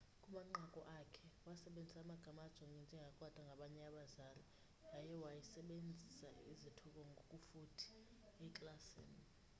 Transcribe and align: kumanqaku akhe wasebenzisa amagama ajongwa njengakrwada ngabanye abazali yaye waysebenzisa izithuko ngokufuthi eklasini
kumanqaku 0.23 0.81
akhe 0.99 1.23
wasebenzisa 1.47 1.97
amagama 2.01 2.41
ajongwa 2.47 2.81
njengakrwada 2.83 3.39
ngabanye 3.45 3.81
abazali 3.89 4.43
yaye 4.91 5.13
waysebenzisa 5.23 6.27
izithuko 6.51 6.99
ngokufuthi 7.11 7.87
eklasini 8.45 9.23